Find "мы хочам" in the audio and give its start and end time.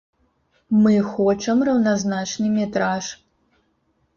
0.85-1.61